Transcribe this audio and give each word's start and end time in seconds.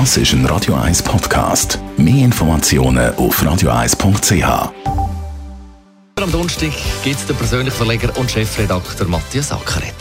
Das 0.00 0.16
ist 0.16 0.32
ein 0.32 0.44
Radio 0.46 0.74
1 0.74 1.04
Podcast. 1.04 1.78
Mehr 1.96 2.24
Informationen 2.24 3.14
auf 3.14 3.40
radio1.ch. 3.40 4.72
Am 6.20 6.32
Donnerstag 6.32 6.72
gibt 7.04 7.20
es 7.20 7.26
den 7.26 7.36
persönlichen 7.36 7.76
Verleger 7.76 8.10
und 8.18 8.28
Chefredakteur 8.28 9.06
Matthias 9.06 9.52
Ackeret. 9.52 9.94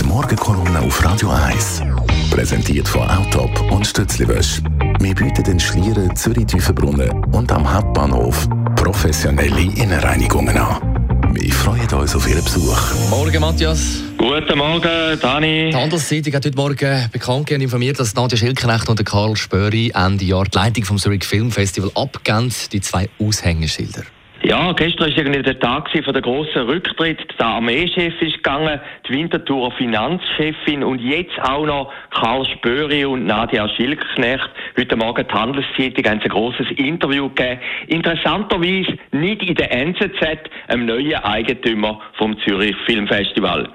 Die 0.00 0.04
Morgenkolumne 0.04 0.80
auf 0.80 1.04
Radio 1.04 1.28
1. 1.28 1.82
Präsentiert 2.30 2.88
von 2.88 3.02
Autop 3.10 3.60
und 3.70 3.86
Stützliwösch. 3.86 4.62
Wir 5.00 5.14
bieten 5.14 5.44
den 5.44 5.60
Schlieren 5.60 6.16
Zürich-Tüfenbrunnen 6.16 7.24
und 7.34 7.52
am 7.52 7.70
Hauptbahnhof 7.70 8.48
professionelle 8.74 9.70
Innenreinigungen 9.74 10.56
an. 10.56 10.97
Wir 11.40 11.52
freuen 11.52 11.88
uns 11.92 12.16
auf 12.16 12.28
Ihren 12.28 12.42
Besuch. 12.42 12.76
Morgen, 13.10 13.40
Matthias. 13.40 14.02
Guten 14.16 14.58
Morgen, 14.58 15.20
Dani. 15.20 15.70
Die 15.70 15.76
Handelszeitung 15.76 16.34
hat 16.34 16.44
heute 16.44 16.56
Morgen 16.56 17.08
bekannt 17.12 17.52
und 17.52 17.60
informiert, 17.60 18.00
dass 18.00 18.12
Nadja 18.16 18.36
Schilkenecht 18.36 18.88
und 18.88 19.04
Karl 19.04 19.36
Spöri 19.36 19.92
Ende 19.94 20.24
Jahr 20.24 20.46
die 20.46 20.58
Leitung 20.58 20.84
vom 20.84 20.98
Zurich 20.98 21.24
Film 21.24 21.52
Festival 21.52 21.92
abgeben, 21.94 22.52
die 22.72 22.80
zwei 22.80 23.08
Aushängeschilder. 23.20 24.02
Ja, 24.48 24.72
gestern 24.72 25.10
war 25.10 25.18
irgendwie 25.18 25.42
der 25.42 25.60
Tag 25.60 25.90
von 25.90 26.14
der 26.14 26.22
grossen 26.22 26.62
Rücktritt. 26.62 27.18
Der 27.38 27.48
Armeechef 27.48 28.14
ist 28.22 28.36
gegangen, 28.36 28.80
die 29.06 29.12
Winterthurer 29.12 29.72
Finanzchefin 29.72 30.82
und 30.82 31.02
jetzt 31.02 31.38
auch 31.42 31.66
noch 31.66 31.92
Karl 32.08 32.46
Spöri 32.46 33.04
und 33.04 33.26
Nadia 33.26 33.68
Schilknecht. 33.68 34.48
Heute 34.78 34.96
Morgen 34.96 35.26
die 35.28 35.34
Handelszeitung 35.34 36.06
ein 36.06 36.20
grosses 36.20 36.66
Interview 36.76 37.28
gegeben. 37.28 37.60
Interessanterweise 37.88 38.96
nicht 39.12 39.42
in 39.42 39.54
der 39.54 39.70
NZZ, 39.70 40.48
einem 40.68 40.86
neuen 40.86 41.16
Eigentümer 41.16 42.00
vom 42.14 42.38
Zürich 42.40 42.74
Filmfestival. 42.86 43.68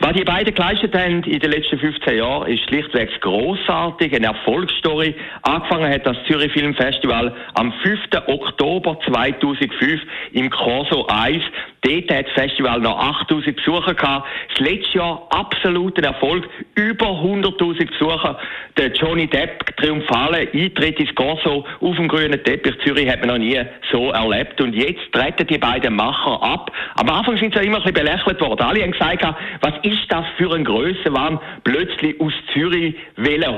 Was 0.00 0.12
die 0.14 0.24
beiden 0.24 0.52
geleistet 0.52 0.92
haben 0.94 1.22
in 1.22 1.38
den 1.38 1.52
letzten 1.52 1.78
15 1.78 2.18
Jahren, 2.18 2.48
ist 2.48 2.64
schlichtweg 2.64 3.20
grossartig, 3.20 4.12
eine 4.12 4.26
Erfolgsstory. 4.26 5.14
Angefangen 5.42 5.88
hat 5.88 6.04
das 6.04 6.16
Zürich 6.26 6.52
Filmfestival 6.52 7.32
am 7.54 7.72
5. 7.84 8.00
Oktober 8.26 8.98
2005 9.06 10.02
im 10.32 10.50
Corso 10.50 11.06
1. 11.06 11.42
Dort 11.82 12.10
hat 12.10 12.26
das 12.26 12.32
Festival 12.34 12.80
noch 12.80 12.98
8000 12.98 13.56
Besucher 13.56 13.94
gehabt. 13.94 14.26
Das 14.50 14.58
letzte 14.58 14.98
Jahr 14.98 15.22
absoluter 15.30 16.02
Erfolg, 16.02 16.48
über 16.74 17.06
100.000 17.06 17.86
Besucher. 17.86 18.38
Der 18.76 18.92
Johnny 18.92 19.26
Depp 19.26 19.76
triumphale 19.76 20.48
Eintritt 20.52 20.98
ins 20.98 21.14
Corso 21.14 21.64
auf 21.80 21.96
dem 21.96 22.08
grünen 22.08 22.42
Teppich 22.42 22.74
Zürich 22.84 23.08
hat 23.08 23.20
man 23.20 23.28
noch 23.28 23.38
nie 23.38 23.60
so 23.92 24.10
erlebt. 24.10 24.60
Und 24.60 24.74
jetzt 24.74 25.12
treten 25.12 25.46
die 25.46 25.58
beiden 25.58 25.94
Macher 25.94 26.42
ab. 26.42 26.72
Am 26.96 27.08
Anfang 27.08 27.38
sind 27.38 27.54
sie 27.54 27.64
immer 27.64 27.78
ein 27.78 27.92
bisschen 27.92 28.06
belächelt 28.06 28.40
worden. 28.40 28.62
Alle 28.62 28.82
haben 28.82 28.92
gesagt, 28.92 29.22
was 29.60 29.74
ist 29.82 30.10
das 30.10 30.24
für 30.36 30.52
ein 30.54 30.64
Grössenwahn, 30.64 31.38
plötzlich 31.62 32.20
aus 32.20 32.32
Zürich 32.52 32.94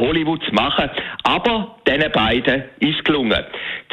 Hollywood 0.08 0.42
zu 0.44 0.54
machen. 0.54 0.90
Aber 1.24 1.76
diesen 1.86 2.10
beiden 2.12 2.64
ist 2.80 3.04
gelungen. 3.04 3.44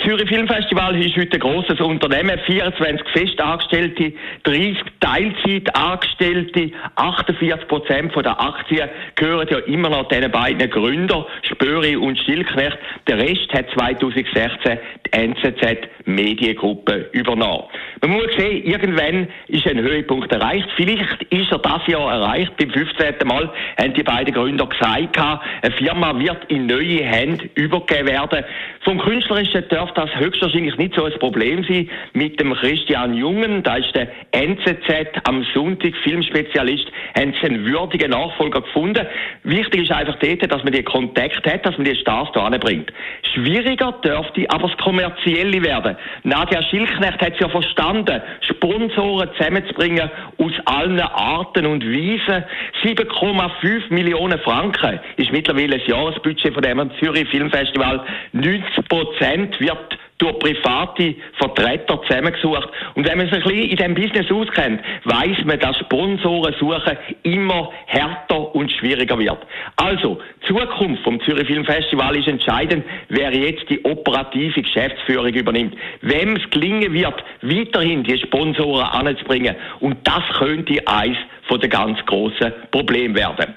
Zürich 0.04 0.28
Filmfestival 0.28 0.96
ist 1.02 1.16
heute 1.18 1.38
ein 1.38 1.40
grosses 1.40 1.80
Unternehmen, 1.80 2.40
24 2.56 3.08
Festangestellte, 3.12 4.14
30 4.44 4.78
Teilzeitangestellte, 5.02 6.72
48 6.96 7.68
Prozent 7.68 8.16
der 8.16 8.40
Aktien 8.40 8.90
gehören 9.16 9.48
ja 9.50 9.58
immer 9.60 9.90
noch 9.90 10.08
diesen 10.08 10.32
beiden 10.32 10.70
Gründern, 10.70 11.26
Spöri 11.42 11.98
und 11.98 12.18
Stillknecht. 12.20 12.78
Der 13.08 13.18
Rest 13.18 13.54
hat 13.54 13.66
2016 13.72 14.80
die 15.06 15.12
NZZ 15.12 15.90
Mediengruppe 16.06 17.10
übernommen. 17.12 17.66
Man 18.08 18.18
muss 18.18 18.36
sehen, 18.38 18.64
irgendwann 18.64 19.28
ist 19.48 19.66
ein 19.66 19.80
Höhepunkt 19.80 20.32
erreicht. 20.32 20.68
Vielleicht 20.76 21.24
ist 21.32 21.52
er 21.52 21.58
das 21.58 21.88
Jahr 21.88 22.12
erreicht. 22.12 22.56
Beim 22.56 22.70
15. 22.70 23.16
Mal 23.26 23.52
haben 23.80 23.94
die 23.96 24.04
beiden 24.04 24.32
Gründer 24.32 24.68
gesagt, 24.68 25.18
eine 25.18 25.76
Firma 25.76 26.20
wird 26.20 26.46
in 26.50 26.68
neue 26.68 27.04
Hände 27.04 27.50
übergeben 27.56 28.08
werden. 28.08 28.46
Vom 28.82 29.00
Künstlerischen 29.00 29.64
darf 29.70 29.92
das 29.96 30.16
höchstwahrscheinlich 30.18 30.78
nicht 30.78 30.94
so 30.94 31.06
ein 31.06 31.18
Problem 31.18 31.64
sein. 31.64 31.90
Mit 32.14 32.40
dem 32.40 32.54
Christian 32.54 33.16
Jungen, 33.16 33.64
da 33.64 33.78
ist 33.78 33.96
der 33.96 34.08
NZZ 34.34 35.22
am 35.24 35.44
Sonntag 35.56 35.96
Filmspezialist, 36.04 36.86
haben 37.18 37.34
sie 37.42 37.48
einen 37.48 37.66
würdigen 37.66 38.12
Nachfolger 38.12 38.62
gefunden. 38.62 39.08
Wichtig 39.46 39.90
ist 39.90 39.92
einfach 39.92 40.18
dort, 40.20 40.52
dass 40.52 40.64
man 40.64 40.74
die 40.74 40.84
Kontakt 40.84 41.44
hat, 41.52 41.66
dass 41.66 41.76
man 41.78 41.86
die 41.86 41.96
Stars 41.96 42.30
da 42.36 42.46
anbringt. 42.46 42.94
Schwieriger 43.34 43.94
dürfte 44.04 44.46
aber 44.50 44.68
das 44.68 44.78
Kommerzielle 44.78 45.64
werden. 45.64 45.98
Nadja 46.22 46.62
Schilknecht 46.62 47.20
hat 47.20 47.34
es 47.34 47.40
ja 47.40 47.50
verstanden, 47.50 47.95
Sponsoren 48.42 49.30
zusammenzubringen 49.38 50.10
aus 50.38 50.54
allen 50.66 51.00
Arten 51.00 51.66
und 51.66 51.86
Weisen. 51.86 52.44
7,5 52.84 53.94
Millionen 53.94 54.40
Franken 54.40 55.00
ist 55.18 55.32
mittlerweile 55.32 55.78
das 55.78 55.88
Jahresbudget 55.88 56.54
von 56.54 56.64
dem 56.64 56.92
Zürich 57.00 57.30
Filmfestival. 57.30 58.04
90 58.34 58.88
Prozent 58.90 59.60
wird 59.60 59.95
durch 60.18 60.40
private 60.40 61.16
Vertreter 61.38 62.02
zusammengesucht. 62.04 62.70
Und 62.96 63.08
wenn 63.08 63.18
man 63.18 63.28
sich 63.28 63.36
ein 63.36 63.44
bisschen 63.44 63.70
in 63.70 63.76
diesem 63.76 63.96
Business 63.96 64.32
auskennt, 64.32 64.82
weiß 65.04 65.44
man, 65.46 65.60
dass 65.60 65.78
Sponsoren 65.80 66.56
suchen 66.60 66.98
immer 67.24 67.72
härter 67.86 68.56
und 68.56 68.72
schwieriger 68.72 69.20
wird. 69.20 69.40
Also, 69.76 70.20
Zukunft 70.48 71.04
vom 71.04 71.20
Zürich 71.22 71.48
Filmfestival 71.48 72.16
ist 72.16 72.28
entscheidend, 72.28 72.86
wer 73.10 73.34
jetzt 73.36 73.70
die 73.70 73.84
operative 73.84 74.62
Geschäftsführung 74.62 75.34
übernimmt. 75.34 75.76
Wem 76.02 76.38
es 76.38 76.50
gelingen 76.50 76.94
wird, 76.94 77.24
weiterhin 77.42 78.04
die 78.04 78.18
Sponsoren 78.18 78.86
anzubringen. 78.86 79.56
Und 79.82 79.98
das 80.08 80.24
könnte 80.38 80.82
eins 80.88 81.18
von 81.48 81.60
den 81.60 81.70
ganz 81.70 82.04
grossen 82.06 82.54
Problemen 82.72 83.16
werden. 83.16 83.56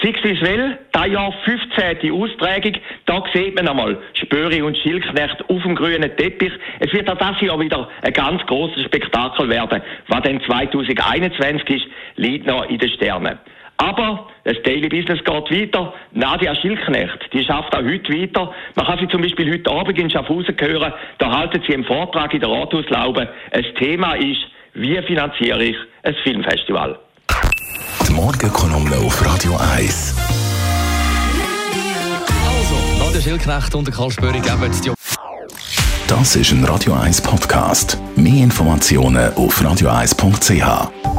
Six 0.00 0.20
is 0.22 0.40
well, 0.42 0.78
das 0.92 1.08
Jahr 1.08 1.32
15. 1.44 1.98
die 2.02 2.12
Austragung, 2.12 2.74
da 3.06 3.20
sieht 3.34 3.56
man 3.56 3.66
einmal 3.66 3.98
Spöri 4.14 4.62
und 4.62 4.78
Schilknecht 4.78 5.44
auf 5.50 5.62
dem 5.62 5.74
grünen 5.74 6.16
Teppich. 6.16 6.52
Es 6.78 6.92
wird 6.92 7.10
auch 7.10 7.18
das 7.18 7.40
Jahr 7.40 7.58
wieder 7.58 7.88
ein 8.02 8.12
ganz 8.12 8.40
grosses 8.46 8.84
Spektakel 8.84 9.48
werden. 9.48 9.82
Was 10.06 10.22
dann 10.22 10.40
2021 10.40 11.68
ist, 11.68 11.86
liegt 12.14 12.46
noch 12.46 12.68
in 12.70 12.78
den 12.78 12.90
Sternen. 12.90 13.38
Aber 13.78 14.28
das 14.44 14.62
Daily 14.62 14.88
Business 14.88 15.18
geht 15.24 15.74
weiter. 15.74 15.92
Nadia 16.12 16.54
Schilknecht, 16.54 17.32
die 17.32 17.42
schafft 17.42 17.74
auch 17.74 17.82
heute 17.82 18.12
weiter. 18.12 18.54
Man 18.76 18.86
kann 18.86 18.98
sie 19.00 19.08
zum 19.08 19.22
Beispiel 19.22 19.52
heute 19.52 19.70
Abend 19.70 19.98
in 19.98 20.10
Schaffhausen 20.10 20.54
hören. 20.60 20.92
Da 21.18 21.38
halten 21.38 21.60
sie 21.66 21.74
einen 21.74 21.84
Vortrag 21.84 22.32
in 22.34 22.40
der 22.40 22.50
Rathauslaube. 22.50 23.28
Das 23.50 23.66
Thema 23.80 24.14
ist, 24.14 24.46
wie 24.74 25.00
finanziere 25.02 25.64
ich 25.64 25.76
ein 26.04 26.14
Filmfestival? 26.22 26.98
Morgenkolumne 28.18 28.96
auf 28.96 29.24
Radio 29.24 29.56
1. 29.76 30.14
Also, 32.48 33.04
Nadja 33.14 33.20
und 33.76 33.92
Karl 33.92 34.10
Spöri 34.10 34.40
geben 34.40 34.72
die 34.82 34.90
Das 36.08 36.34
ist 36.34 36.50
ein 36.50 36.64
Radio 36.64 36.94
1 36.94 37.20
Podcast. 37.20 37.96
Mehr 38.16 38.42
Informationen 38.42 39.32
auf 39.34 39.62
radio1.ch. 39.62 41.17